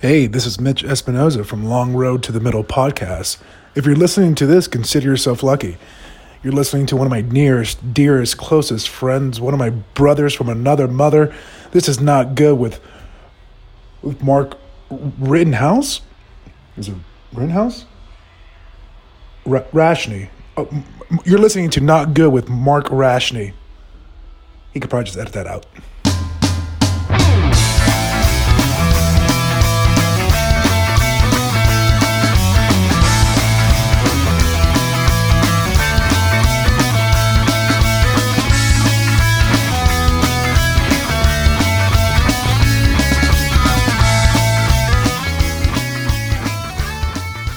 [0.00, 3.36] Hey, this is Mitch Espinoza from Long Road to the Middle podcast.
[3.74, 5.76] If you're listening to this, consider yourself lucky.
[6.42, 10.48] You're listening to one of my nearest, dearest, closest friends, one of my brothers from
[10.48, 11.34] another mother.
[11.72, 12.80] This is not good with,
[14.00, 14.56] with Mark
[14.88, 16.00] Rittenhouse.
[16.78, 16.94] Is it
[17.34, 17.84] Rittenhouse?
[19.44, 20.30] Ra- Rashney.
[20.56, 20.82] Oh,
[21.26, 23.52] you're listening to Not Good with Mark Rashney.
[24.72, 25.66] He could probably just edit that out.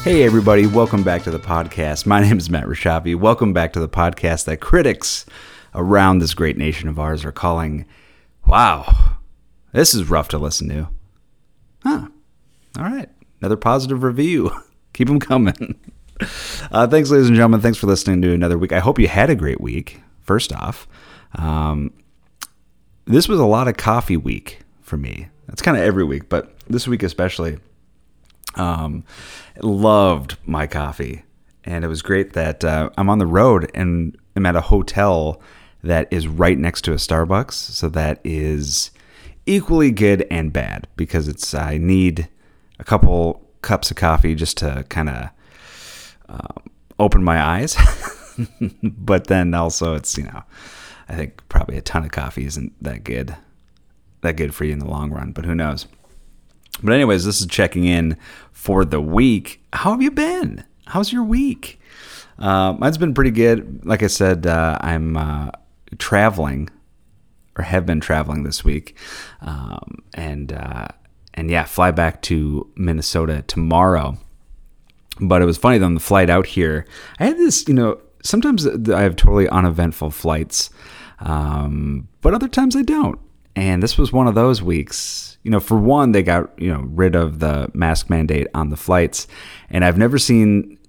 [0.04, 2.06] Hey, everybody, welcome back to the podcast.
[2.06, 3.16] My name is Matt Rashavi.
[3.16, 5.26] Welcome back to the podcast that critics
[5.74, 7.86] around this great nation of ours are calling,
[8.46, 9.16] wow,
[9.72, 10.90] this is rough to listen to.
[11.84, 12.08] Huh.
[12.78, 13.08] All right.
[13.40, 14.52] Another positive review.
[14.94, 15.80] Keep them coming.
[16.70, 17.62] Uh, thanks, ladies and gentlemen.
[17.62, 18.74] Thanks for listening to another week.
[18.74, 20.86] I hope you had a great week, first off.
[21.36, 21.94] Um,
[23.06, 25.30] this was a lot of coffee week for me.
[25.48, 27.58] That's kind of every week, but this week especially.
[28.56, 29.04] Um,
[29.62, 31.24] loved my coffee,
[31.64, 35.42] and it was great that uh, I'm on the road and I'm at a hotel
[35.84, 37.54] that is right next to a Starbucks.
[37.54, 38.92] So that is
[39.46, 42.30] equally good and bad because it's I need
[42.80, 45.30] a couple cups of coffee just to kind of
[46.30, 46.64] um,
[47.00, 47.76] open my eyes,
[48.84, 50.44] but then also it's you know
[51.10, 53.36] I think probably a ton of coffee isn't that good
[54.22, 55.86] that good for you in the long run, but who knows.
[56.82, 58.18] But anyways, this is checking in
[58.52, 59.64] for the week.
[59.74, 60.64] How have you been?
[60.88, 61.80] How's your week?
[62.40, 63.86] Uh, mine's been pretty good.
[63.86, 65.52] Like I said, uh, I'm uh,
[65.98, 66.70] traveling
[67.58, 68.98] or have been traveling this week,
[69.42, 70.88] um, and uh,
[71.34, 74.18] and yeah, fly back to Minnesota tomorrow.
[75.20, 76.88] But it was funny though, on the flight out here.
[77.20, 80.72] I had this, you know, sometimes I have totally uneventful flights,
[81.20, 83.20] um, but other times I don't.
[83.56, 85.38] And this was one of those weeks.
[85.44, 88.78] You know, for one, they got, you know, rid of the mask mandate on the
[88.78, 89.28] flights.
[89.70, 90.80] And I've never seen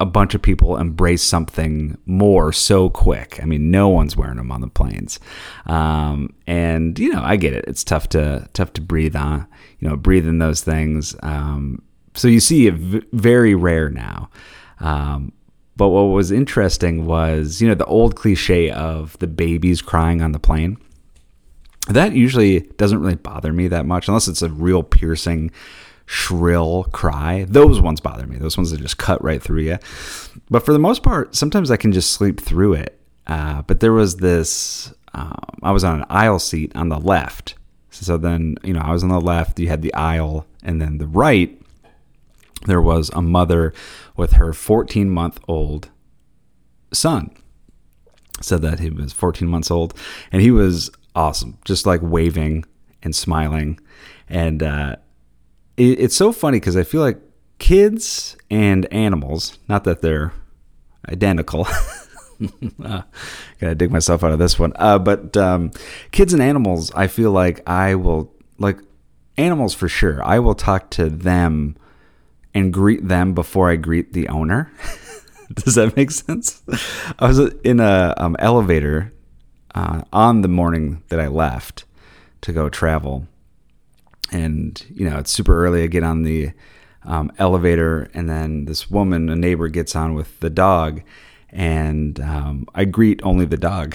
[0.00, 3.40] a bunch of people embrace something more so quick.
[3.42, 5.18] I mean, no one's wearing them on the planes.
[5.66, 7.64] Um, and, you know, I get it.
[7.66, 9.46] It's tough to, tough to breathe on,
[9.80, 11.16] you know, breathe in those things.
[11.22, 11.82] Um,
[12.14, 14.30] so you see it v- very rare now.
[14.78, 15.32] Um,
[15.76, 20.30] but what was interesting was, you know, the old cliche of the babies crying on
[20.30, 20.78] the plane
[21.88, 25.50] that usually doesn't really bother me that much unless it's a real piercing
[26.06, 27.44] shrill cry.
[27.48, 28.36] Those ones bother me.
[28.38, 29.78] Those ones that just cut right through you
[30.50, 32.94] but for the most part sometimes i can just sleep through it.
[33.26, 37.54] Uh, but there was this um, i was on an aisle seat on the left.
[37.90, 40.98] So then you know i was on the left you had the aisle and then
[40.98, 41.60] the right
[42.66, 43.72] there was a mother
[44.16, 45.90] with her 14 month old
[46.92, 47.30] son.
[48.40, 49.94] Said that he was 14 months old
[50.32, 52.64] and he was awesome, just like waving
[53.02, 53.80] and smiling.
[54.28, 54.96] And uh,
[55.76, 57.18] it, it's so funny because I feel like
[57.58, 60.32] kids and animals, not that they're
[61.08, 61.66] identical.
[62.84, 63.02] uh,
[63.60, 64.72] gotta dig myself out of this one.
[64.76, 65.70] Uh, but um,
[66.12, 68.78] kids and animals, I feel like I will, like
[69.36, 71.76] animals for sure, I will talk to them
[72.54, 74.72] and greet them before I greet the owner.
[75.54, 76.62] Does that make sense?
[77.18, 79.12] I was in a um, elevator
[79.78, 81.84] uh, on the morning that I left
[82.40, 83.28] to go travel.
[84.32, 85.84] And, you know, it's super early.
[85.84, 86.50] I get on the
[87.04, 91.02] um, elevator, and then this woman, a neighbor, gets on with the dog,
[91.50, 93.94] and um, I greet only the dog.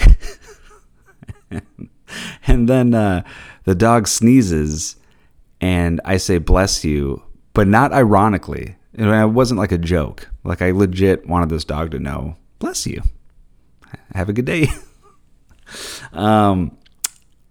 [2.46, 3.22] and then uh,
[3.64, 4.96] the dog sneezes,
[5.60, 7.22] and I say, bless you,
[7.52, 8.76] but not ironically.
[8.94, 10.30] It wasn't like a joke.
[10.44, 13.02] Like, I legit wanted this dog to know, bless you.
[14.14, 14.68] Have a good day.
[16.12, 16.76] Um,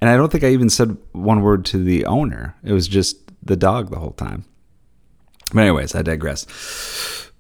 [0.02, 2.56] and I don't think I even said one word to the owner.
[2.64, 4.46] It was just the dog the whole time.
[5.54, 6.46] But anyways, I digress.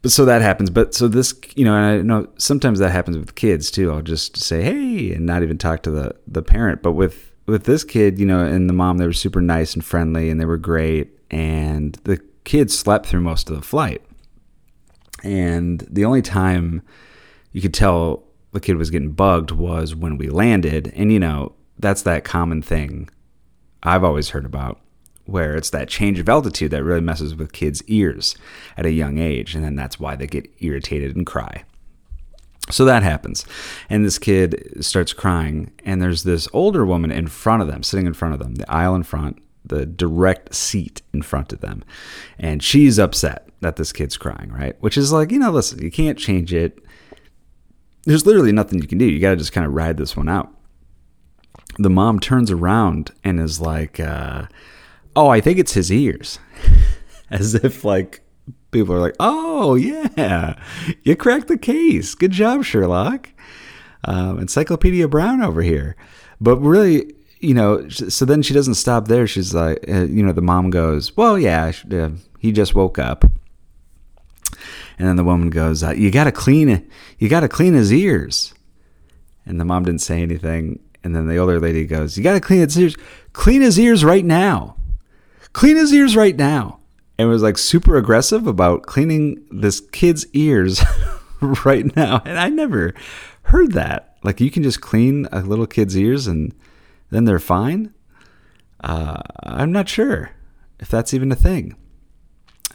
[0.01, 0.69] But so that happens.
[0.69, 3.91] But so this, you know, and I know sometimes that happens with kids too.
[3.91, 6.83] I'll just say hey and not even talk to the the parent.
[6.83, 9.83] But with with this kid, you know, and the mom, they were super nice and
[9.83, 11.19] friendly, and they were great.
[11.31, 14.01] And the kid slept through most of the flight.
[15.23, 16.81] And the only time
[17.51, 18.23] you could tell
[18.53, 20.93] the kid was getting bugged was when we landed.
[20.95, 23.09] And, you know, that's that common thing
[23.83, 24.79] I've always heard about
[25.25, 28.35] where it's that change of altitude that really messes with kids' ears
[28.77, 29.55] at a young age.
[29.55, 31.63] And then that's why they get irritated and cry.
[32.69, 33.45] So that happens.
[33.89, 35.71] And this kid starts crying.
[35.83, 38.71] And there's this older woman in front of them, sitting in front of them, the
[38.71, 39.41] aisle in front.
[39.65, 41.83] the direct seat in front of them.
[42.37, 44.75] And she's upset that this kid's crying, right?
[44.81, 46.82] Which is like, you know, listen, you can't change it.
[48.05, 49.05] There's literally nothing you can do.
[49.05, 50.51] You got to just kind of ride this one out.
[51.79, 54.47] The mom turns around and is like, uh,
[55.15, 56.39] oh, I think it's his ears.
[57.29, 58.21] As if like
[58.71, 60.61] people are like, oh, yeah,
[61.03, 62.13] you cracked the case.
[62.13, 63.29] Good job, Sherlock.
[64.03, 65.95] Um, Encyclopedia Brown over here.
[66.41, 69.25] But really, you know, so then she doesn't stop there.
[69.27, 72.09] She's like, uh, you know, the mom goes, well, yeah, uh,
[72.39, 73.25] he just woke up.
[74.97, 77.91] And then the woman goes, uh, you got to clean, you got to clean his
[77.91, 78.53] ears.
[79.45, 80.79] And the mom didn't say anything.
[81.03, 82.95] And then the older lady goes, you got to clean his ears,
[83.33, 84.77] clean his ears right now,
[85.51, 86.79] clean his ears right now.
[87.17, 90.81] And was like super aggressive about cleaning this kid's ears
[91.65, 92.21] right now.
[92.25, 92.93] And I never
[93.43, 94.17] heard that.
[94.23, 96.55] Like you can just clean a little kid's ears and
[97.11, 97.93] then they're fine.
[98.79, 100.31] Uh, I'm not sure
[100.79, 101.75] if that's even a thing.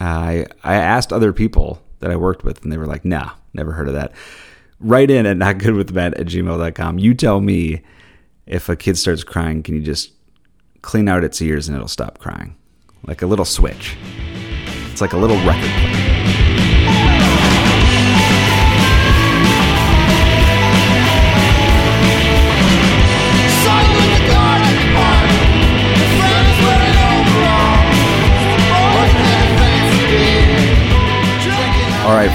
[0.00, 3.72] I I asked other people that I worked with, and they were like, "Nah, never
[3.72, 4.12] heard of that."
[4.80, 6.98] Write in at notgoodwithmatt at gmail.com.
[6.98, 7.82] You tell me
[8.46, 10.12] if a kid starts crying, can you just
[10.82, 12.56] clean out its ears and it'll stop crying?
[13.06, 13.96] Like a little switch.
[14.90, 16.07] It's like a little record player.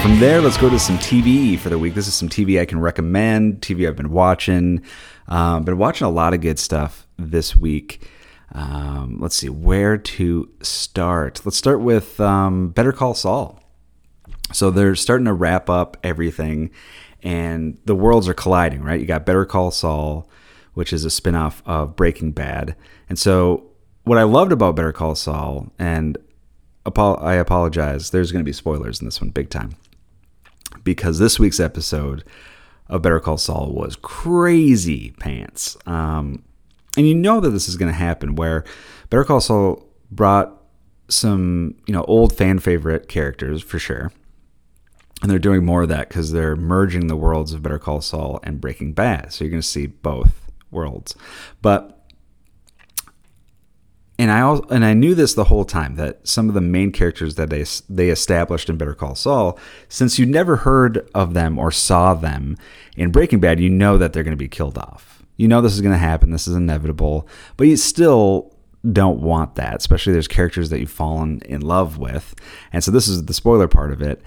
[0.04, 1.94] From there, let's go to some TV for the week.
[1.94, 4.82] This is some TV I can recommend, TV I've been watching.
[5.28, 8.06] Um, been watching a lot of good stuff this week.
[8.52, 11.40] Um, let's see where to start.
[11.46, 13.62] Let's start with um, Better Call Saul.
[14.52, 16.68] So they're starting to wrap up everything,
[17.22, 19.00] and the worlds are colliding, right?
[19.00, 20.28] You got Better Call Saul,
[20.74, 22.76] which is a spinoff of Breaking Bad.
[23.08, 23.70] And so,
[24.02, 26.18] what I loved about Better Call Saul, and
[26.84, 28.10] I apologize.
[28.10, 29.76] There's going to be spoilers in this one, big time,
[30.84, 32.24] because this week's episode
[32.88, 35.76] of Better Call Saul was crazy pants.
[35.86, 36.44] Um,
[36.96, 38.64] and you know that this is going to happen, where
[39.10, 40.52] Better Call Saul brought
[41.08, 44.12] some, you know, old fan favorite characters for sure,
[45.22, 48.38] and they're doing more of that because they're merging the worlds of Better Call Saul
[48.42, 49.32] and Breaking Bad.
[49.32, 51.16] So you're going to see both worlds,
[51.62, 51.93] but
[54.18, 56.92] and I also, and I knew this the whole time that some of the main
[56.92, 59.58] characters that they they established in Better Call Saul,
[59.88, 62.56] since you never heard of them or saw them
[62.96, 65.22] in Breaking Bad, you know that they're going to be killed off.
[65.36, 66.30] You know this is going to happen.
[66.30, 67.26] This is inevitable,
[67.56, 68.54] but you still
[68.92, 69.76] don't want that.
[69.76, 72.36] Especially there's characters that you've fallen in love with,
[72.72, 74.22] and so this is the spoiler part of it.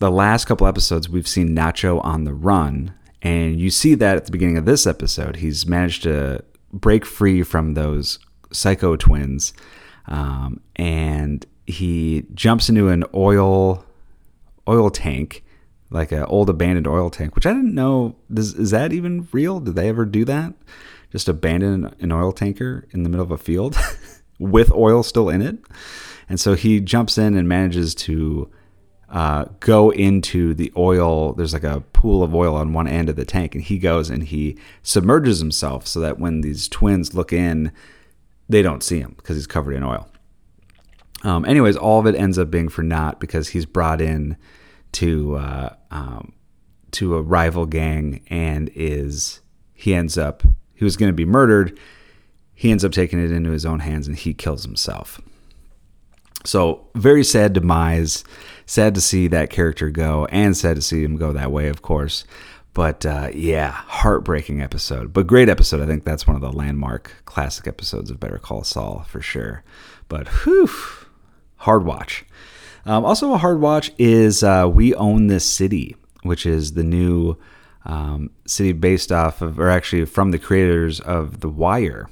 [0.00, 2.92] The last couple episodes, we've seen Nacho on the run,
[3.22, 5.36] and you see that at the beginning of this episode.
[5.36, 8.18] He's managed to break free from those
[8.52, 9.52] psycho twins,
[10.06, 13.84] um, and he jumps into an oil
[14.68, 15.44] oil tank,
[15.90, 18.16] like an old abandoned oil tank, which I didn't know.
[18.32, 19.60] Does, is that even real?
[19.60, 20.54] Did they ever do that?
[21.10, 23.76] Just abandon an oil tanker in the middle of a field
[24.38, 25.58] with oil still in it?
[26.28, 28.50] And so he jumps in and manages to
[29.10, 31.34] uh, go into the oil.
[31.34, 34.08] There's like a pool of oil on one end of the tank, and he goes
[34.08, 37.72] and he submerges himself so that when these twins look in,
[38.52, 40.08] they don't see him because he's covered in oil.
[41.24, 44.36] Um, anyways, all of it ends up being for naught because he's brought in
[44.92, 46.32] to uh, um,
[46.92, 49.40] to a rival gang and is
[49.72, 50.42] he ends up
[50.74, 51.78] he was going to be murdered.
[52.54, 55.20] He ends up taking it into his own hands and he kills himself.
[56.44, 58.24] So very sad demise.
[58.66, 61.82] Sad to see that character go, and sad to see him go that way, of
[61.82, 62.24] course.
[62.74, 65.82] But uh, yeah, heartbreaking episode, but great episode.
[65.82, 69.62] I think that's one of the landmark classic episodes of Better Call Saul for sure.
[70.08, 70.70] But whew,
[71.56, 72.24] hard watch.
[72.86, 77.36] Um, also, a hard watch is uh, We Own This City, which is the new
[77.84, 82.08] um, city based off of, or actually from the creators of The Wire.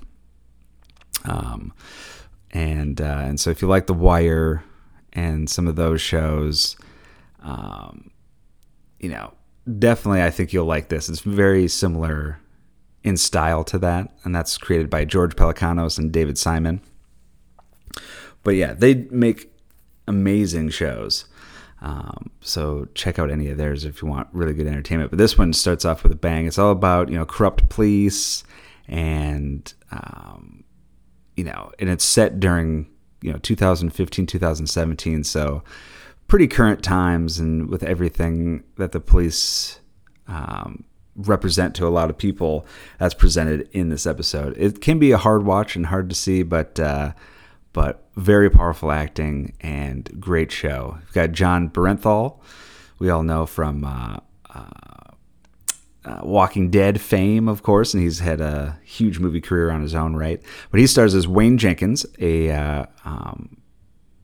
[1.25, 1.73] Um,
[2.50, 4.62] and uh, and so if you like The Wire
[5.12, 6.76] and some of those shows,
[7.43, 8.11] um,
[8.99, 9.33] you know
[9.79, 11.09] definitely, I think you'll like this.
[11.09, 12.40] It's very similar
[13.02, 16.81] in style to that, and that's created by George Pelecanos and David Simon.
[18.43, 19.52] But yeah, they make
[20.07, 21.26] amazing shows.
[21.83, 25.11] Um, so check out any of theirs if you want really good entertainment.
[25.11, 26.47] But this one starts off with a bang.
[26.47, 28.45] It's all about you know corrupt police
[28.87, 30.64] and um,
[31.37, 32.87] you know, and it's set during
[33.23, 35.25] you know 2015 2017.
[35.25, 35.62] So
[36.30, 39.80] pretty current times and with everything that the police
[40.28, 40.84] um,
[41.16, 42.64] represent to a lot of people
[42.99, 44.56] that's presented in this episode.
[44.56, 47.14] It can be a hard watch and hard to see, but uh,
[47.72, 50.99] but very powerful acting and great show.
[51.00, 52.38] You've got Jon Bernthal,
[53.00, 54.18] we all know from uh,
[54.54, 55.14] uh,
[56.04, 59.96] uh, Walking Dead fame, of course, and he's had a huge movie career on his
[59.96, 60.40] own right.
[60.70, 63.60] But he stars as Wayne Jenkins, a uh, um,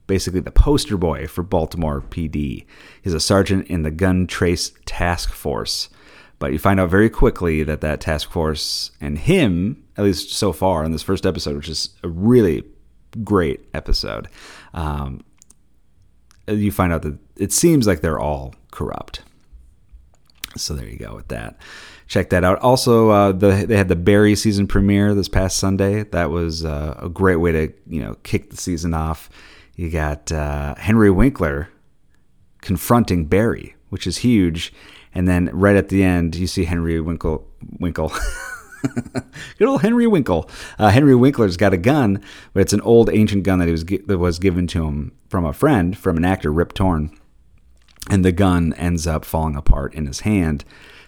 [0.07, 2.65] basically the poster boy for Baltimore PD.
[3.01, 5.89] He's a sergeant in the Gun Trace Task Force.
[6.39, 10.53] But you find out very quickly that that task force and him, at least so
[10.53, 12.63] far in this first episode, which is a really
[13.23, 14.27] great episode,
[14.73, 15.23] um,
[16.47, 19.21] you find out that it seems like they're all corrupt.
[20.55, 21.57] So there you go with that.
[22.07, 22.59] Check that out.
[22.59, 26.03] Also, uh, the, they had the Barry season premiere this past Sunday.
[26.03, 29.29] That was uh, a great way to you know kick the season off.
[29.77, 31.69] You got uh, Henry Winkler
[32.59, 34.73] confronting Barry, which is huge.
[35.15, 37.47] And then right at the end, you see Henry Winkle.
[37.79, 38.11] Winkle.
[39.57, 40.49] Good old Henry Winkle.
[40.77, 42.21] Uh, Henry Winkler's got a gun,
[42.53, 45.53] but it's an old ancient gun that was that was given to him from a
[45.53, 47.17] friend, from an actor, Rip Torn
[48.09, 50.63] and the gun ends up falling apart in his hand.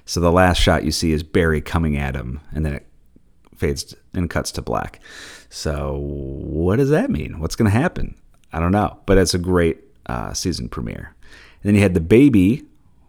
[0.05, 2.87] So the last shot you see is Barry coming at him, and then it
[3.55, 4.99] fades and cuts to black.
[5.49, 7.39] So what does that mean?
[7.39, 8.15] What's going to happen?
[8.51, 11.15] I don't know, but it's a great uh, season premiere.
[11.61, 12.63] And then you had the baby,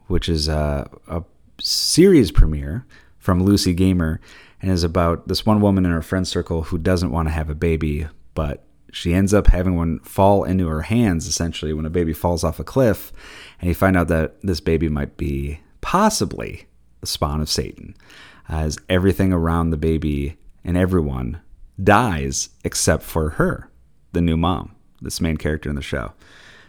[0.07, 1.23] which is a, a
[1.61, 2.85] series premiere
[3.19, 4.19] from Lucy Gaymer,
[4.61, 7.49] and is about this one woman in her friend circle who doesn't want to have
[7.49, 11.91] a baby, but she ends up having one fall into her hands essentially when a
[11.91, 13.13] baby falls off a cliff
[13.61, 16.67] and you find out that this baby might be possibly
[17.01, 17.95] the spawn of satan
[18.49, 21.41] as everything around the baby and everyone
[21.83, 23.71] dies except for her
[24.13, 26.13] the new mom this main character in the show.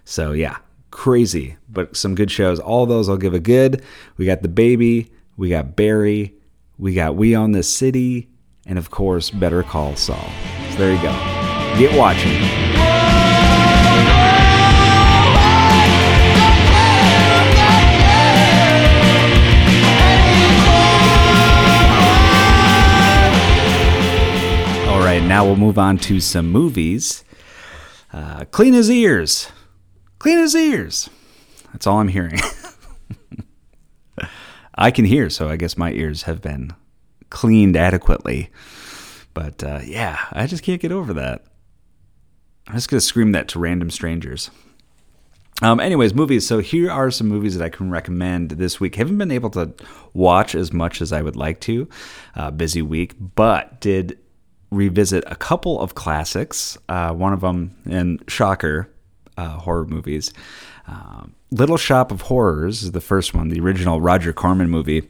[0.06, 0.58] So yeah
[0.92, 2.60] crazy but some good shows.
[2.60, 3.84] All those i'll give a good.
[4.18, 6.36] We got the baby we got barry
[6.78, 8.30] we got we own this city
[8.66, 10.30] and of course better call saul.
[10.72, 11.12] So there you go.
[11.78, 12.32] Get watching.
[24.90, 27.24] All right, now we'll move on to some movies.
[28.14, 29.50] Uh, clean his ears.
[30.20, 31.10] Clean his ears.
[31.72, 32.40] That's all I'm hearing.
[34.76, 36.74] I can hear, so I guess my ears have been
[37.30, 38.50] cleaned adequately.
[39.34, 41.46] But uh, yeah, I just can't get over that.
[42.68, 44.52] I'm just gonna scream that to random strangers.
[45.62, 46.48] Um, anyways, movies.
[46.48, 48.96] So here are some movies that I can recommend this week.
[48.96, 49.74] Haven't been able to
[50.14, 51.88] watch as much as I would like to.
[52.36, 54.18] Uh, busy week, but did
[54.72, 56.78] revisit a couple of classics.
[56.90, 58.90] Uh, one of them, and shocker,
[59.38, 60.34] uh, horror movies.
[60.88, 65.08] Um, Little Shop of Horrors is the first one, the original Roger Corman movie.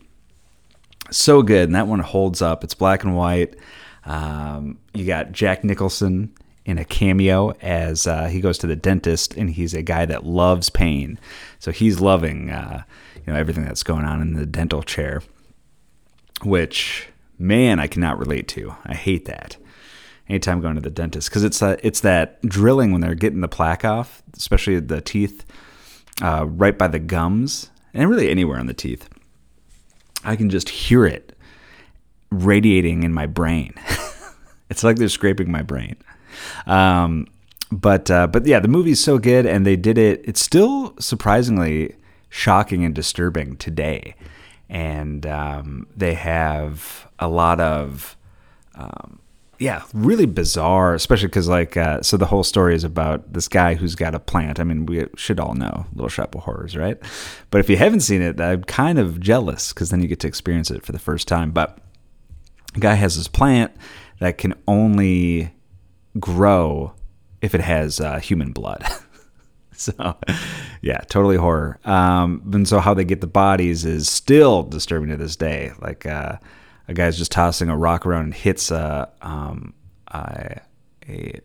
[1.12, 2.64] So good, and that one holds up.
[2.64, 3.56] It's black and white.
[4.06, 6.34] Um, you got Jack Nicholson
[6.66, 10.26] in a cameo as uh, he goes to the dentist, and he's a guy that
[10.26, 11.20] loves pain,
[11.60, 12.84] so he's loving uh,
[13.16, 15.22] you know everything that's going on in the dental chair,
[16.44, 17.08] which
[17.42, 18.76] man I cannot relate to.
[18.86, 19.58] I hate that.
[20.30, 23.50] Anytime going to the dentist because it's uh, it's that drilling when they're getting the
[23.50, 25.44] plaque off, especially the teeth,
[26.22, 29.10] uh, right by the gums, and really anywhere on the teeth.
[30.24, 31.36] I can just hear it
[32.30, 33.74] radiating in my brain.
[34.70, 35.98] it's like they're scraping my brain.
[36.66, 37.28] Um,
[37.72, 40.22] but uh, but yeah, the movie's so good, and they did it.
[40.26, 41.96] It's still surprisingly
[42.30, 44.16] shocking and disturbing today,
[44.70, 48.18] and um, they have a lot of.
[48.76, 49.20] Um,
[49.60, 53.76] yeah, really bizarre, especially because like uh, so the whole story is about this guy
[53.76, 54.60] who's got a plant.
[54.60, 56.98] I mean, we should all know Little Shop of Horrors, right?
[57.52, 60.28] But if you haven't seen it, I'm kind of jealous because then you get to
[60.28, 61.52] experience it for the first time.
[61.52, 61.78] But
[62.80, 63.72] guy has this plant
[64.20, 65.54] that can only
[66.20, 66.94] grow
[67.42, 68.84] if it has uh, human blood.
[69.74, 70.16] so,
[70.82, 71.80] yeah, totally horror.
[71.84, 75.72] Um, and so, how they get the bodies is still disturbing to this day.
[75.80, 76.38] Like, uh,
[76.92, 79.74] a guy's just tossing a rock around and hits a, um,
[80.14, 80.60] a,
[81.08, 81.40] a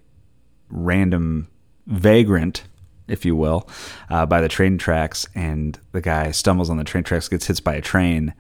[0.69, 1.49] random
[1.87, 2.65] vagrant,
[3.07, 3.69] if you will,
[4.11, 7.63] uh, by the train tracks, and the guy stumbles on the train tracks, gets hit
[7.63, 8.35] by a train,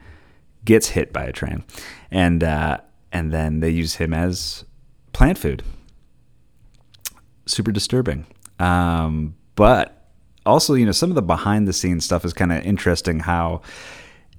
[0.64, 1.64] gets hit by a train,
[2.10, 2.78] and uh,
[3.12, 4.64] and then they use him as
[5.12, 5.62] plant food
[7.46, 8.26] super disturbing.
[8.58, 10.10] Um, but
[10.44, 13.62] also, you know, some of the behind the scenes stuff is kind of interesting how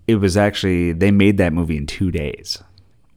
[0.07, 2.63] it was actually, they made that movie in two days,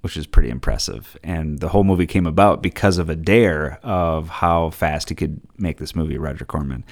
[0.00, 1.16] which is pretty impressive.
[1.22, 5.40] And the whole movie came about because of a dare of how fast he could
[5.56, 6.84] make this movie, Roger Corman.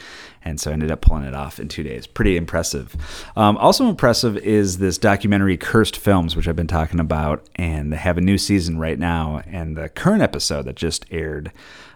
[0.44, 2.06] And so I ended up pulling it off in two days.
[2.06, 2.94] Pretty impressive.
[3.34, 7.48] Um, also impressive is this documentary, Cursed Films, which I've been talking about.
[7.56, 9.42] And they have a new season right now.
[9.46, 11.50] And the current episode that just aired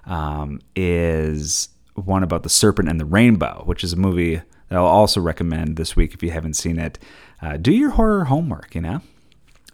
[0.06, 4.40] um, is one about the serpent and the rainbow, which is a movie
[4.72, 6.98] that I'll also recommend this week if you haven't seen it.
[7.42, 9.02] Uh, do your horror homework, you know?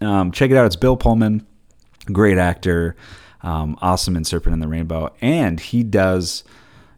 [0.01, 0.67] Um, check it out.
[0.67, 1.47] It's Bill Pullman,
[2.13, 2.97] great actor,
[3.43, 6.43] um, awesome in Serpent and the Rainbow, and he does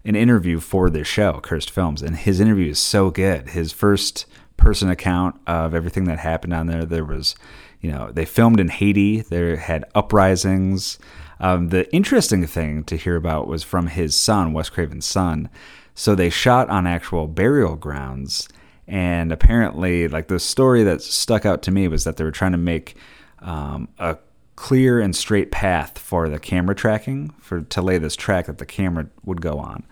[0.02, 3.50] an interview for this show, Cursed Films, and his interview is so good.
[3.50, 4.24] His first
[4.56, 6.86] person account of everything that happened on there.
[6.86, 7.34] There was,
[7.82, 9.20] you know, they filmed in Haiti.
[9.20, 10.98] They had uprisings.
[11.38, 15.50] Um, the interesting thing to hear about was from his son, Wes Craven's son.
[15.94, 18.48] So they shot on actual burial grounds.
[18.86, 22.52] And apparently, like the story that stuck out to me was that they were trying
[22.52, 22.96] to make
[23.40, 24.18] um, a
[24.56, 28.66] clear and straight path for the camera tracking for to lay this track that the
[28.66, 29.82] camera would go on.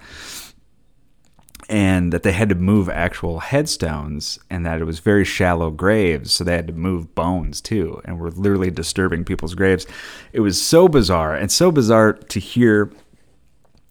[1.70, 6.32] And that they had to move actual headstones and that it was very shallow graves
[6.32, 9.86] so they had to move bones too and were literally disturbing people's graves.
[10.32, 12.90] It was so bizarre and so bizarre to hear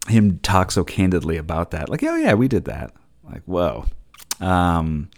[0.07, 3.85] him talk so candidly about that like oh yeah we did that like whoa
[4.39, 5.09] um,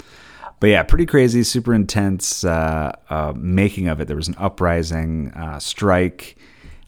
[0.60, 4.08] but yeah, pretty crazy, super intense uh, uh, making of it.
[4.08, 6.38] There was an uprising, uh, strike,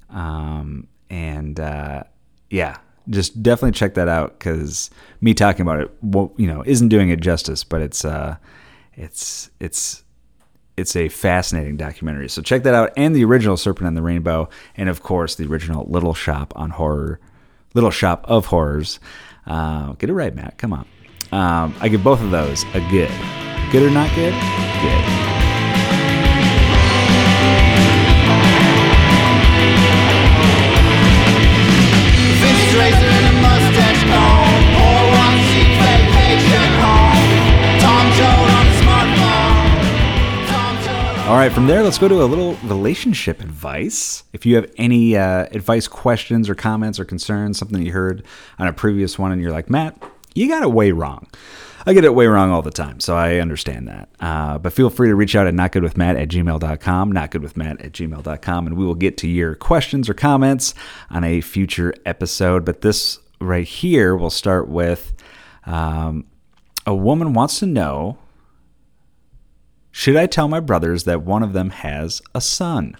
[0.10, 2.03] um, and uh,
[2.50, 2.77] yeah,
[3.10, 4.89] just definitely check that out because
[5.22, 7.63] me talking about it, well, you know, isn't doing it justice.
[7.63, 8.36] But it's uh,
[8.93, 10.03] it's it's
[10.75, 12.27] it's a fascinating documentary.
[12.27, 15.46] So check that out, and the original Serpent and the Rainbow, and of course the
[15.46, 17.22] original Little Shop on Horror,
[17.73, 18.99] Little Shop of Horrors.
[19.45, 20.57] Uh, get it right, Matt.
[20.57, 20.85] Come on.
[21.31, 23.11] Um, I give both of those a good.
[23.71, 24.33] Good or not good?
[24.33, 25.40] Good.
[41.31, 44.25] All right, from there, let's go to a little relationship advice.
[44.33, 48.25] If you have any uh, advice questions or comments or concerns, something you heard
[48.59, 49.95] on a previous one, and you're like, Matt,
[50.35, 51.27] you got it way wrong.
[51.85, 54.10] I get it way wrong all the time, so I understand that.
[54.19, 58.75] Uh, but feel free to reach out at notgoodwithmatt at gmail.com, notgoodwithmatt at gmail.com, and
[58.75, 60.73] we will get to your questions or comments
[61.10, 62.65] on a future episode.
[62.65, 65.13] But this right here we'll start with
[65.65, 66.25] um,
[66.86, 68.17] a woman wants to know
[69.91, 72.97] Should I tell my brothers that one of them has a son?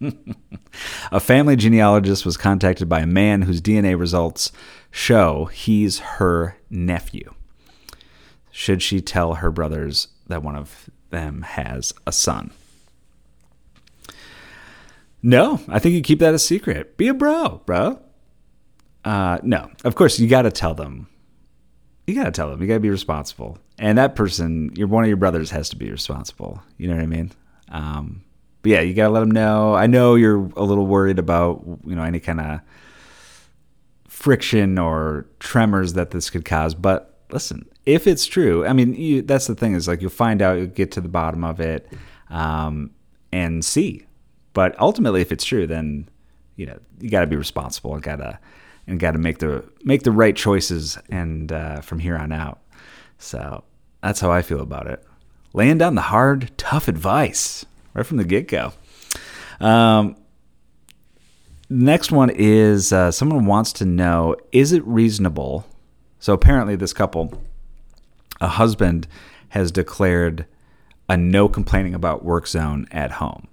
[1.12, 4.52] a family genealogist was contacted by a man whose DNA results
[4.90, 7.34] show he's her nephew.
[8.50, 12.50] Should she tell her brothers that one of them has a son?
[15.22, 16.96] No, I think you keep that a secret.
[16.96, 18.00] Be a bro, bro.
[19.04, 21.08] Uh, no, of course you got to tell them.
[22.06, 22.60] You got to tell them.
[22.60, 23.58] You got to be responsible.
[23.78, 26.62] And that person, your one of your brothers, has to be responsible.
[26.76, 27.32] You know what I mean?
[27.68, 28.24] Um,
[28.62, 29.74] but yeah, you got to let them know.
[29.74, 32.60] I know you're a little worried about you know any kind of
[34.08, 36.74] friction or tremors that this could cause.
[36.74, 40.42] But listen, if it's true, I mean, you, that's the thing is like you'll find
[40.42, 41.90] out, you'll get to the bottom of it
[42.28, 42.90] um,
[43.32, 44.06] and see.
[44.52, 46.08] But ultimately, if it's true, then
[46.56, 48.38] you know you got to be responsible and gotta
[48.90, 52.60] and got to make the make the right choices and uh, from here on out.
[53.18, 53.64] So
[54.02, 55.04] that's how I feel about it.
[55.52, 58.72] Laying down the hard, tough advice right from the get go.
[59.60, 60.16] Um,
[61.72, 65.64] Next one is uh, someone wants to know is it reasonable?
[66.18, 67.40] So apparently, this couple,
[68.40, 69.06] a husband
[69.50, 70.46] has declared
[71.08, 73.46] a no complaining about work zone at home.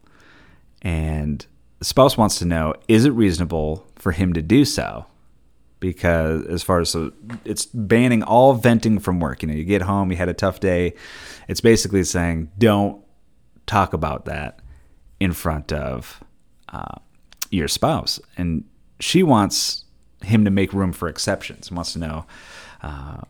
[0.82, 1.46] And
[1.78, 5.06] the spouse wants to know is it reasonable for him to do so?
[5.80, 7.12] Because as far as so
[7.46, 9.44] it's banning all venting from work.
[9.44, 10.94] You know, you get home, you had a tough day.
[11.48, 13.04] It's basically saying don't
[13.68, 14.60] talk about that
[15.20, 16.24] in front of
[16.70, 16.96] uh,
[17.52, 18.64] your spouse, and
[19.00, 19.86] she wants
[20.24, 21.72] him to make room for exceptions.
[21.72, 22.26] Wants to know,
[22.82, 23.22] uh,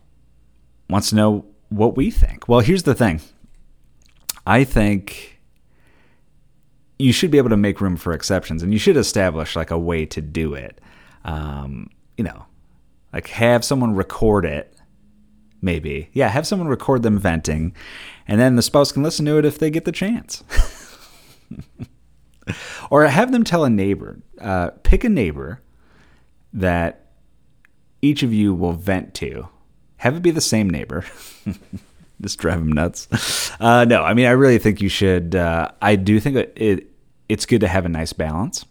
[0.88, 2.48] wants to know what we think.
[2.48, 3.20] Well, here's the thing.
[4.46, 5.38] I think
[6.98, 9.78] you should be able to make room for exceptions, and you should establish like a
[9.78, 10.80] way to do it.
[11.24, 12.44] Um, you know,
[13.12, 14.74] like have someone record it.
[15.60, 17.74] Maybe, yeah, have someone record them venting,
[18.28, 20.44] and then the spouse can listen to it if they get the chance.
[22.90, 24.20] or have them tell a neighbor.
[24.40, 25.60] Uh, pick a neighbor
[26.52, 27.06] that
[28.02, 29.48] each of you will vent to.
[29.96, 31.04] Have it be the same neighbor.
[32.20, 33.52] Just drive them nuts.
[33.60, 35.34] Uh, no, I mean, I really think you should.
[35.34, 36.88] Uh, I do think it
[37.28, 38.64] it's good to have a nice balance.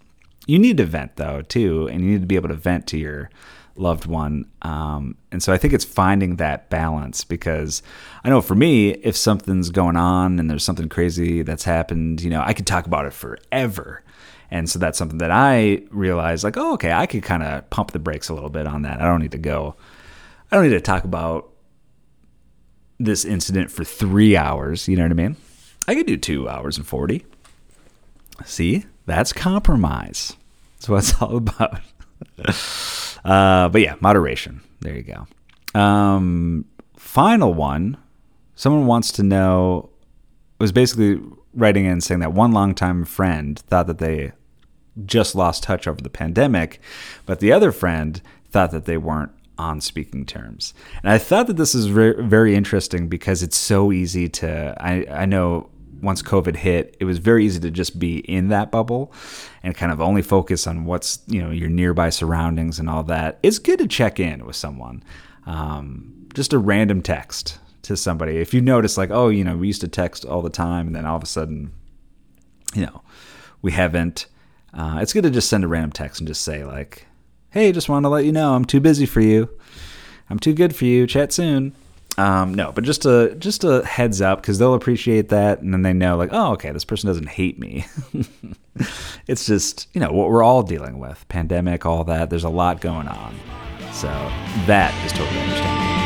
[0.48, 2.98] You need to vent though too, and you need to be able to vent to
[2.98, 3.30] your
[3.76, 4.50] loved one.
[4.64, 7.84] Um, and so I think it's finding that balance because
[8.24, 12.30] I know for me, if something's going on and there's something crazy that's happened, you
[12.30, 14.04] know, I could talk about it forever.
[14.50, 17.92] And so that's something that I realized like, oh, okay, I could kind of pump
[17.92, 19.02] the brakes a little bit on that.
[19.02, 19.76] I don't need to go,
[20.52, 21.52] I don't need to talk about
[23.00, 24.88] this incident for three hours.
[24.88, 25.36] You know what I mean?
[25.88, 27.26] I could do two hours and 40.
[28.46, 30.37] See, that's compromise.
[30.78, 31.82] That's what it's all about.
[33.26, 34.62] uh, but yeah, moderation.
[34.82, 35.80] There you go.
[35.80, 37.98] Um, final one.
[38.56, 39.90] Someone wants to know.
[40.60, 41.22] Was basically
[41.54, 44.32] writing in saying that one longtime friend thought that they
[45.06, 46.82] just lost touch over the pandemic,
[47.28, 50.74] but the other friend thought that they weren't on speaking terms.
[51.04, 54.76] And I thought that this is very, very interesting because it's so easy to.
[54.80, 55.70] I, I know
[56.02, 59.12] once COVID hit, it was very easy to just be in that bubble
[59.64, 63.40] and kind of only focus on what's you know your nearby surroundings and all that.
[63.44, 65.04] It's good to check in with someone,
[65.46, 68.38] um, just a random text to somebody.
[68.38, 70.96] If you notice, like, oh, you know, we used to text all the time, and
[70.96, 71.72] then all of a sudden,
[72.76, 73.02] you know,
[73.62, 74.28] we haven't.
[74.74, 77.08] Uh, it's good to just send a random text and just say like,
[77.50, 79.50] hey, just wanted to let you know I'm too busy for you.
[80.30, 81.08] I'm too good for you.
[81.08, 81.74] Chat soon.
[82.18, 85.84] Um, no, but just a just a heads up because they'll appreciate that, and then
[85.84, 87.86] they know like, oh, okay, this person doesn't hate me.
[89.28, 92.30] it's just you know what we're all dealing with, pandemic, all that.
[92.30, 93.36] There's a lot going on,
[93.92, 94.08] so
[94.66, 95.97] that is totally understandable.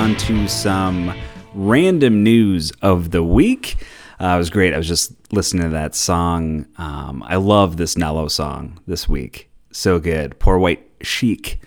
[0.00, 1.14] On to some
[1.52, 3.76] random news of the week.
[4.18, 4.72] Uh, it was great.
[4.72, 6.64] I was just listening to that song.
[6.78, 9.50] Um, I love this Nello song this week.
[9.72, 10.38] So good.
[10.38, 11.60] Poor White Chic,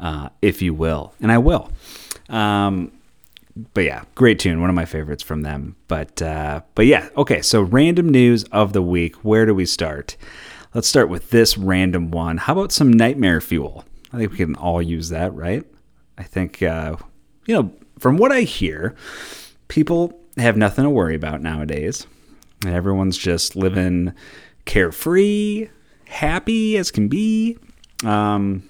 [0.00, 1.12] uh, if you will.
[1.20, 1.70] And I will.
[2.30, 2.92] Um,
[3.74, 4.62] but yeah, great tune.
[4.62, 5.76] One of my favorites from them.
[5.86, 7.42] But uh, but yeah, okay.
[7.42, 9.16] So random news of the week.
[9.16, 10.16] Where do we start?
[10.72, 12.38] Let's start with this random one.
[12.38, 13.84] How about some nightmare fuel?
[14.14, 15.62] I think we can all use that, right?
[16.16, 16.96] I think uh,
[17.46, 18.94] you know from what I hear,
[19.68, 22.06] people have nothing to worry about nowadays,
[22.64, 24.12] and everyone's just living
[24.64, 25.68] carefree,
[26.06, 27.58] happy as can be.
[28.04, 28.68] Um,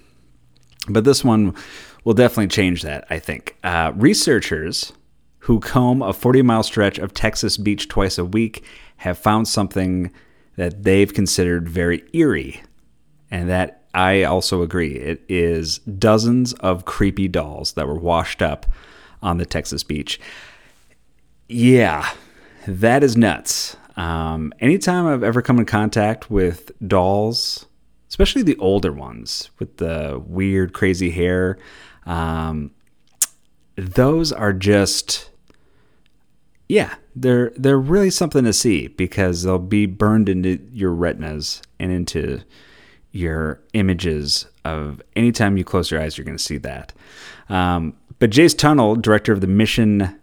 [0.87, 1.55] but this one
[2.03, 3.57] will definitely change that, I think.
[3.63, 4.93] Uh, researchers
[5.39, 8.63] who comb a 40 mile stretch of Texas beach twice a week
[8.97, 10.11] have found something
[10.55, 12.63] that they've considered very eerie.
[13.29, 14.95] And that I also agree.
[14.95, 18.65] It is dozens of creepy dolls that were washed up
[19.23, 20.19] on the Texas beach.
[21.47, 22.09] Yeah,
[22.67, 23.77] that is nuts.
[23.95, 27.67] Um, anytime I've ever come in contact with dolls,
[28.09, 31.57] especially the older ones with the weird, crazy hair,
[32.05, 32.71] um,
[33.77, 35.29] those are just,
[36.67, 41.93] yeah, they're they're really something to see because they'll be burned into your retinas and
[41.93, 42.41] into
[43.15, 46.91] your images of anytime you close your eyes, you're going to see that.
[47.49, 50.19] Um, but Jace Tunnell, director of the Mission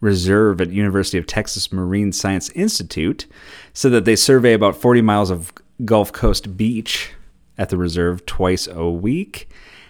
[0.00, 3.26] Reserve at University of Texas Marine Science Institute,
[3.72, 5.52] said that they survey about 40 miles of
[5.84, 7.10] Gulf Coast beach
[7.56, 9.48] at the reserve twice a week.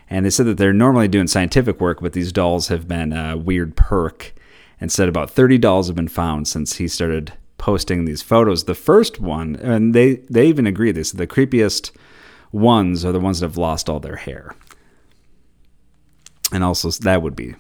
[0.09, 3.37] And they said that they're normally doing scientific work, but these dolls have been a
[3.37, 4.35] weird perk.
[4.81, 8.65] And said about 30 dolls have been found since he started posting these photos.
[8.65, 11.91] The first one, and they, they even agree, said the creepiest
[12.53, 14.55] ones are the ones that have lost all their hair.
[16.53, 17.55] And also, that would be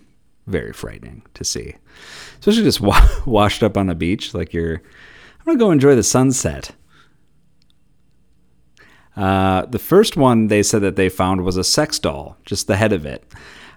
[0.47, 1.75] very frightening to see,
[2.39, 4.33] especially just wa- washed up on a beach.
[4.33, 6.71] Like you're, I'm gonna go enjoy the sunset.
[9.15, 12.77] Uh, the first one they said that they found was a sex doll, just the
[12.77, 13.25] head of it.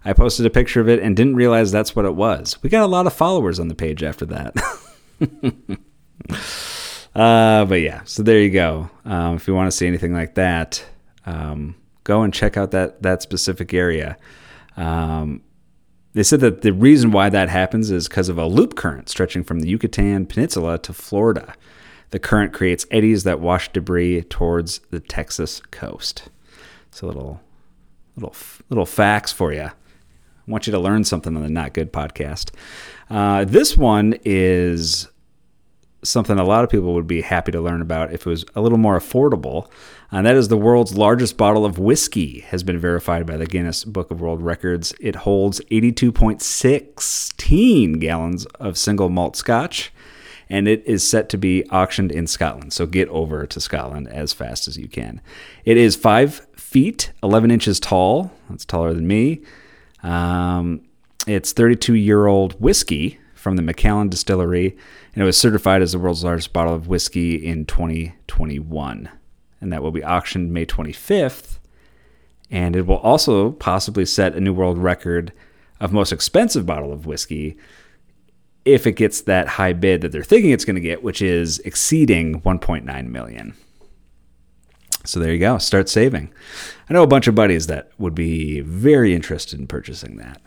[0.06, 2.62] I posted a picture of it and didn't realize that's what it was.
[2.64, 4.56] We got a lot of followers on the page after that.
[7.16, 8.90] uh, but yeah, so there you go.
[9.06, 10.84] Um, if you want to see anything like that,
[11.26, 14.18] um, go and check out that that specific area.
[14.78, 15.42] Um,
[16.14, 19.44] they said that the reason why that happens is because of a loop current stretching
[19.44, 21.54] from the Yucatan Peninsula to Florida.
[22.10, 26.30] The current creates eddies that wash debris towards the Texas coast.
[26.92, 27.40] So little
[28.16, 28.36] little
[28.70, 29.70] little facts for you.
[29.72, 32.52] I want you to learn something on the Not Good podcast.
[33.10, 35.08] Uh, this one is
[36.04, 38.62] something a lot of people would be happy to learn about if it was a
[38.62, 39.70] little more affordable.
[40.12, 43.86] And that is the world's largest bottle of whiskey has been verified by the Guinness
[43.86, 44.94] Book of World Records.
[45.00, 49.92] It holds 82.16 gallons of single malt scotch
[50.52, 52.74] and it is set to be auctioned in Scotland.
[52.74, 55.22] So get over to Scotland as fast as you can.
[55.64, 58.34] It is five feet, 11 inches tall.
[58.50, 59.42] That's taller than me.
[60.04, 60.82] Um,
[61.26, 64.78] it's 32 year old whiskey from the Macallan Distillery,
[65.16, 69.10] and it was certified as the world's largest bottle of whiskey in 2021.
[69.60, 71.58] And that will be auctioned May 25th.
[72.52, 75.34] And it will also possibly set a new world record
[75.80, 77.58] of most expensive bottle of whiskey
[78.64, 81.58] if it gets that high bid that they're thinking it's going to get, which is
[81.60, 83.56] exceeding 1.9 million.
[85.04, 85.58] So there you go.
[85.58, 86.32] Start saving.
[86.88, 90.40] I know a bunch of buddies that would be very interested in purchasing that.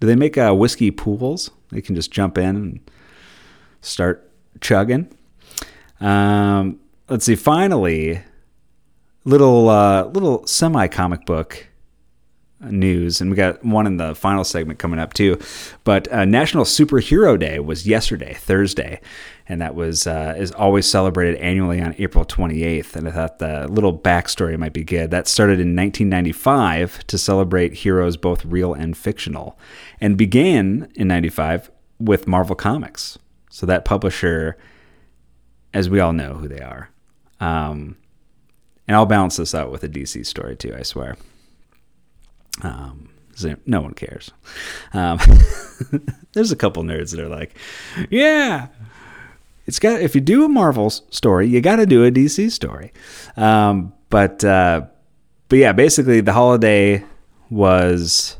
[0.00, 1.50] Do they make uh, whiskey pools?
[1.70, 2.90] They can just jump in and
[3.80, 4.30] start
[4.60, 5.08] chugging.
[6.00, 7.34] Um, let's see.
[7.34, 8.22] Finally,
[9.24, 11.66] little uh, little semi comic book
[12.60, 15.38] news, and we got one in the final segment coming up too.
[15.84, 19.00] But uh, National Superhero Day was yesterday, Thursday,
[19.48, 22.94] and that was uh, is always celebrated annually on April 28th.
[22.94, 25.10] And I thought the little backstory might be good.
[25.10, 29.58] That started in 1995 to celebrate heroes both real and fictional,
[30.00, 33.18] and began in '95 with Marvel Comics.
[33.50, 34.56] So that publisher,
[35.72, 36.90] as we all know who they are.
[37.40, 37.96] Um,
[38.86, 41.16] and I'll balance this out with a DC story too, I swear.
[42.62, 43.10] Um,
[43.66, 44.30] no one cares.
[44.92, 45.18] Um,
[46.32, 47.56] there's a couple nerds that are like,
[48.10, 48.68] yeah,
[49.68, 50.00] it's got.
[50.00, 52.90] If you do a Marvel story, you got to do a DC story.
[53.36, 54.86] Um, but uh,
[55.48, 57.04] but yeah, basically the holiday
[57.50, 58.38] was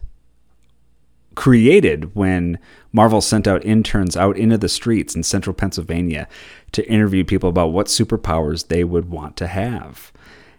[1.34, 2.58] created when
[2.92, 6.26] Marvel sent out interns out into the streets in central Pennsylvania
[6.72, 10.10] to interview people about what superpowers they would want to have.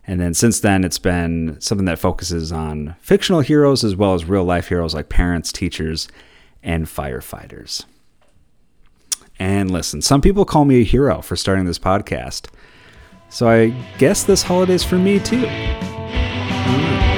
[0.06, 4.26] And then since then, it's been something that focuses on fictional heroes as well as
[4.26, 6.08] real life heroes like parents, teachers,
[6.62, 7.86] and firefighters.
[9.40, 12.48] And listen, some people call me a hero for starting this podcast.
[13.30, 15.48] So I guess this holiday's for me too.
[15.48, 17.09] Hmm.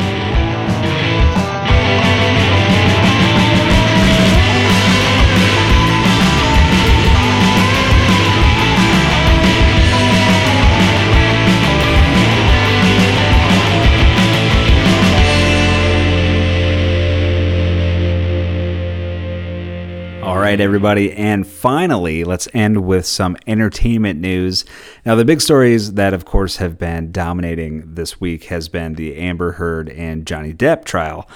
[20.52, 21.14] Right, everybody.
[21.14, 24.66] And finally, let's end with some entertainment news.
[25.06, 29.16] Now, the big stories that, of course, have been dominating this week has been the
[29.16, 31.30] Amber Heard and Johnny Depp trial.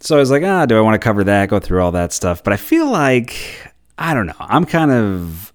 [0.00, 2.12] So I was like, ah, do I want to cover that, go through all that
[2.12, 2.44] stuff?
[2.44, 4.34] But I feel like, I don't know.
[4.38, 5.54] I'm kind of,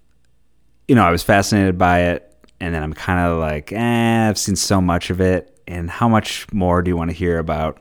[0.88, 2.34] you know, I was fascinated by it.
[2.58, 5.56] And then I'm kind of like, eh, I've seen so much of it.
[5.68, 7.80] And how much more do you want to hear about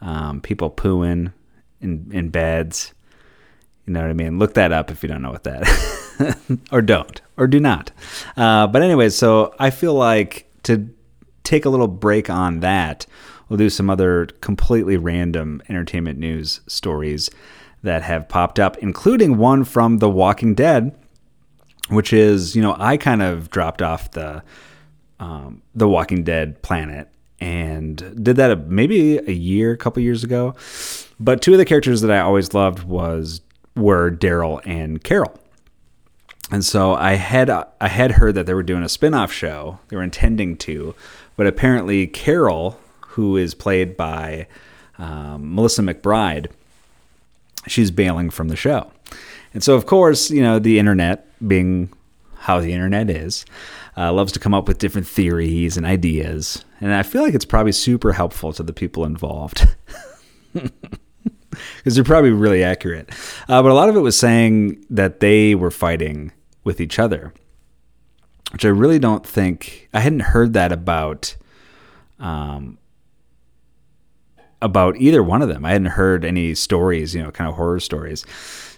[0.00, 1.32] um, people pooing
[1.80, 2.94] in, in beds?
[3.90, 4.38] You know what I mean?
[4.38, 7.90] Look that up if you don't know what that, or don't, or do not.
[8.36, 10.88] Uh, but anyway, so I feel like to
[11.42, 13.04] take a little break on that,
[13.48, 17.30] we'll do some other completely random entertainment news stories
[17.82, 20.96] that have popped up, including one from The Walking Dead,
[21.88, 24.44] which is, you know, I kind of dropped off the
[25.18, 27.08] um, The Walking Dead planet
[27.40, 30.54] and did that maybe a year, a couple years ago.
[31.18, 33.40] But two of the characters that I always loved was
[33.76, 35.38] were Daryl and Carol.
[36.50, 39.78] And so I had I had heard that they were doing a spin-off show.
[39.88, 40.94] They were intending to,
[41.36, 44.48] but apparently Carol, who is played by
[44.98, 46.48] um, Melissa McBride,
[47.68, 48.90] she's bailing from the show.
[49.54, 51.92] And so of course, you know, the internet being
[52.40, 53.44] how the internet is,
[53.96, 56.64] uh, loves to come up with different theories and ideas.
[56.80, 59.68] And I feel like it's probably super helpful to the people involved.
[61.76, 63.10] because they're probably really accurate.
[63.48, 66.32] Uh, but a lot of it was saying that they were fighting
[66.64, 67.32] with each other,
[68.52, 71.36] which I really don't think I hadn't heard that about.
[72.18, 72.78] Um,
[74.62, 75.64] about either one of them.
[75.64, 78.26] I hadn't heard any stories, you know, kind of horror stories.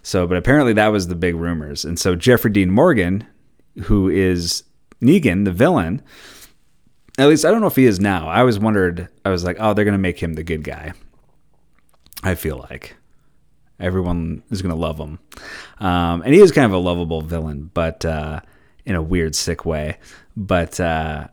[0.03, 1.85] So, but apparently that was the big rumors.
[1.85, 3.27] And so Jeffrey Dean Morgan,
[3.85, 4.65] who is
[5.01, 6.03] Negan, the villain,
[7.19, 8.29] at least I don't know if he is now.
[8.29, 10.93] I always wondered, I was like, oh, they're going to make him the good guy.
[12.23, 12.97] I feel like
[13.81, 15.19] everyone is going to love him.
[15.79, 18.41] Um, and he is kind of a lovable villain, but uh,
[18.85, 19.99] in a weird, sick way.
[20.37, 21.29] But uh,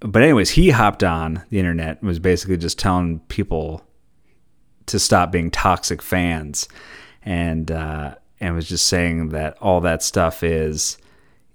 [0.00, 3.84] but anyways, he hopped on the internet and was basically just telling people
[4.86, 6.68] to stop being toxic fans,
[7.24, 10.98] and uh, and was just saying that all that stuff is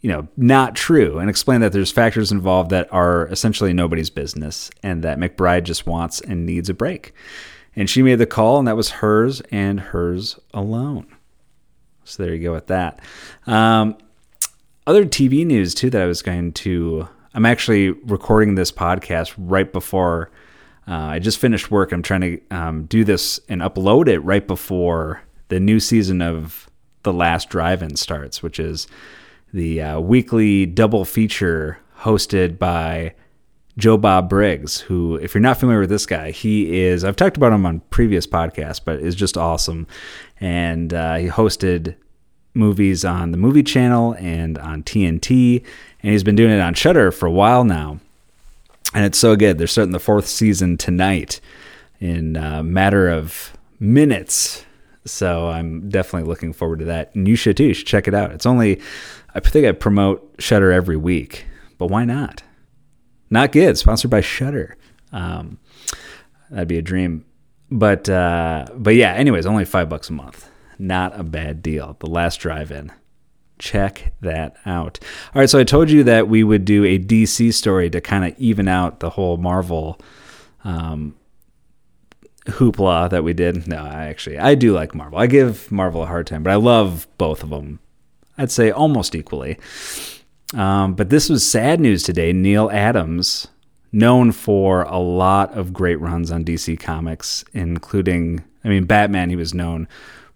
[0.01, 4.69] you know not true and explained that there's factors involved that are essentially nobody's business
[4.83, 7.13] and that McBride just wants and needs a break.
[7.77, 11.05] And she made the call and that was hers and hers alone.
[12.03, 12.99] So there you go with that.
[13.45, 13.97] Um,
[14.85, 17.07] other TV news too that I was going to.
[17.33, 20.31] I'm actually recording this podcast right before
[20.87, 21.91] uh, I just finished work.
[21.91, 26.69] I'm trying to um, do this and upload it right before the new season of
[27.03, 28.87] The Last Drive-In starts, which is
[29.53, 33.13] the uh, weekly double feature hosted by
[33.77, 37.37] Joe Bob Briggs, who, if you're not familiar with this guy, he is, I've talked
[37.37, 39.85] about him on previous podcasts, but is just awesome.
[40.39, 41.95] And uh, he hosted
[42.55, 45.63] movies on the movie channel and on TNT,
[46.01, 47.99] and he's been doing it on Shudder for a while now.
[48.93, 49.57] And it's so good.
[49.59, 51.39] They're starting the fourth season tonight
[51.99, 54.65] in a matter of minutes.
[55.05, 57.13] So I'm definitely looking forward to that.
[57.13, 57.65] And you should too.
[57.65, 58.31] You should check it out.
[58.31, 58.81] It's only,
[59.35, 61.45] I think I promote Shudder every week,
[61.77, 62.41] but why not?
[63.29, 63.77] Not good.
[63.77, 64.77] Sponsored by Shudder.
[65.11, 65.59] Um,
[66.49, 67.25] that'd be a dream.
[67.69, 69.13] But uh, but yeah.
[69.13, 70.49] Anyways, only five bucks a month.
[70.79, 71.97] Not a bad deal.
[71.99, 72.91] The last drive-in.
[73.59, 74.99] Check that out.
[75.33, 75.49] All right.
[75.49, 78.67] So I told you that we would do a DC story to kind of even
[78.67, 79.99] out the whole Marvel
[80.63, 81.15] um,
[82.45, 83.67] hoopla that we did.
[83.67, 85.19] No, I actually I do like Marvel.
[85.19, 87.79] I give Marvel a hard time, but I love both of them.
[88.37, 89.57] I'd say almost equally.
[90.53, 92.31] Um, but this was sad news today.
[92.33, 93.47] Neal Adams,
[93.91, 99.29] known for a lot of great runs on DC Comics, including, I mean, Batman.
[99.29, 99.87] He was known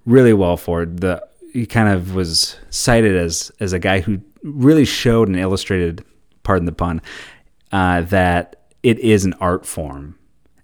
[0.05, 1.25] really well for the.
[1.53, 6.03] He kind of was cited as as a guy who really showed and illustrated,
[6.43, 7.01] pardon the pun,
[7.71, 10.17] uh, that it is an art form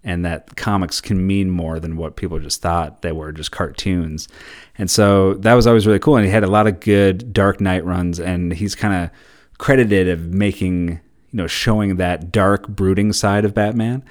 [0.07, 4.29] and that comics can mean more than what people just thought they were just cartoons.
[4.77, 6.15] And so that was always really cool.
[6.15, 9.09] And he had a lot of good Dark Knight runs, and he's kind of
[9.57, 10.99] credited of making, you
[11.31, 14.03] know, showing that dark, brooding side of Batman,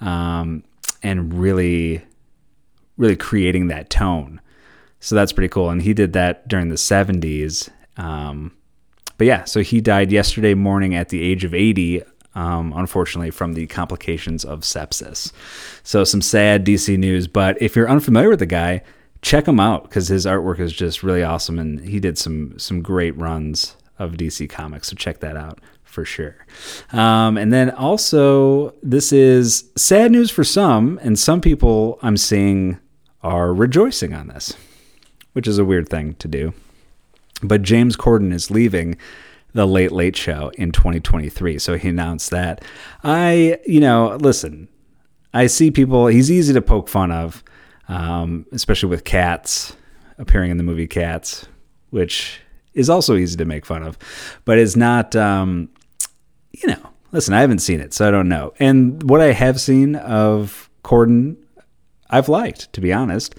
[0.00, 0.64] um,
[1.02, 2.04] and really,
[2.96, 4.40] really creating that tone.
[5.00, 5.70] So that's pretty cool.
[5.70, 7.68] And he did that during the 70s.
[7.96, 8.52] Um,
[9.18, 12.02] but yeah, so he died yesterday morning at the age of 80
[12.34, 15.32] um, unfortunately, from the complications of sepsis.
[15.82, 17.26] So, some sad DC news.
[17.26, 18.82] But if you're unfamiliar with the guy,
[19.20, 22.80] check him out because his artwork is just really awesome, and he did some some
[22.80, 24.88] great runs of DC Comics.
[24.88, 26.36] So check that out for sure.
[26.92, 32.78] Um, and then also, this is sad news for some, and some people I'm seeing
[33.22, 34.54] are rejoicing on this,
[35.34, 36.54] which is a weird thing to do.
[37.42, 38.96] But James Corden is leaving
[39.52, 41.58] the Late Late Show in 2023.
[41.58, 42.64] So he announced that.
[43.04, 44.68] I, you know, listen,
[45.34, 47.44] I see people, he's easy to poke fun of,
[47.88, 49.76] um, especially with cats
[50.18, 51.46] appearing in the movie Cats,
[51.90, 52.40] which
[52.74, 53.98] is also easy to make fun of,
[54.44, 55.68] but it's not, um,
[56.52, 58.54] you know, listen, I haven't seen it, so I don't know.
[58.58, 61.36] And what I have seen of Corden,
[62.10, 63.34] I've liked, to be honest.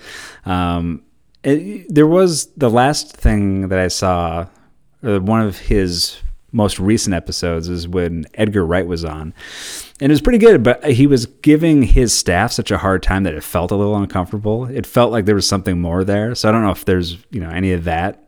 [0.46, 1.04] Um,
[1.44, 4.48] it, there was the last thing that I saw
[5.04, 6.20] uh, one of his
[6.54, 9.34] most recent episodes is when Edgar Wright was on.
[10.00, 13.24] And it was pretty good, but he was giving his staff such a hard time
[13.24, 14.66] that it felt a little uncomfortable.
[14.66, 16.36] It felt like there was something more there.
[16.36, 18.23] So I don't know if there's, you know, any of that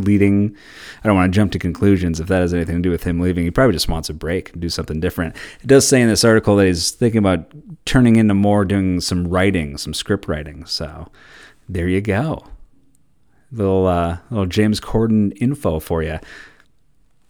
[0.00, 0.56] leading.
[1.02, 3.20] I don't want to jump to conclusions if that has anything to do with him
[3.20, 3.44] leaving.
[3.44, 5.36] He probably just wants a break, do something different.
[5.62, 7.50] It does say in this article that he's thinking about
[7.84, 10.64] turning into more doing some writing, some script writing.
[10.66, 11.10] So
[11.68, 12.44] there you go
[13.52, 16.18] little uh, little James Corden info for you.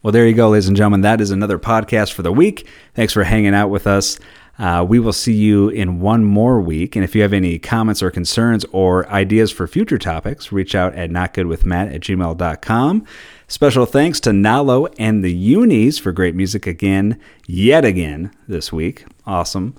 [0.02, 1.02] Well, there you go, ladies and gentlemen.
[1.02, 2.66] That is another podcast for the week.
[2.94, 4.18] Thanks for hanging out with us.
[4.60, 6.94] Uh, we will see you in one more week.
[6.94, 10.94] And if you have any comments or concerns or ideas for future topics, reach out
[10.94, 13.06] at notgoodwithmatt at gmail.com.
[13.48, 19.06] Special thanks to Nalo and the Unis for great music again, yet again this week.
[19.26, 19.74] Awesome.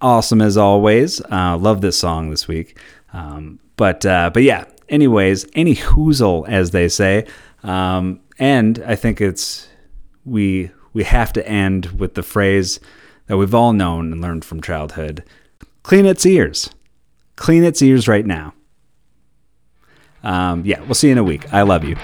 [0.00, 1.20] Awesome as always.
[1.22, 2.78] Uh, love this song this week.
[3.12, 7.26] Um, but uh, but yeah, anyways, any hoozle, as they say.
[7.64, 9.68] Um, and I think it's
[10.24, 12.78] we we have to end with the phrase
[13.32, 15.24] that we've all known and learned from childhood:
[15.82, 16.68] "Clean its ears,
[17.34, 18.52] clean its ears right now."
[20.22, 21.50] Um, yeah, we'll see you in a week.
[21.50, 21.96] I love you.